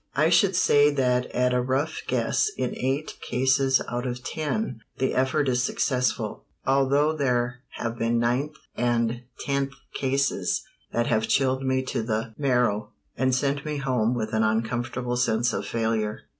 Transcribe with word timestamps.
I 0.15 0.29
should 0.29 0.55
say 0.55 0.89
that 0.95 1.27
at 1.27 1.53
a 1.53 1.61
rough 1.61 2.01
guess 2.07 2.49
in 2.57 2.75
eight 2.75 3.19
cases 3.21 3.83
out 3.87 4.07
of 4.07 4.23
ten 4.23 4.79
the 4.97 5.13
effort 5.13 5.47
is 5.47 5.61
successful, 5.61 6.45
although 6.65 7.13
there 7.13 7.59
have 7.73 7.99
been 7.99 8.17
ninth 8.17 8.55
and 8.75 9.21
tenth 9.41 9.73
cases 9.93 10.63
that 10.91 11.05
have 11.05 11.27
chilled 11.27 11.61
me 11.63 11.83
to 11.83 12.01
the 12.01 12.33
marrow, 12.35 12.93
and 13.15 13.35
sent 13.35 13.63
me 13.63 13.77
home 13.77 14.15
with 14.15 14.33
an 14.33 14.41
uncomfortable 14.41 15.17
sense 15.17 15.53
of 15.53 15.67
failure. 15.67 16.21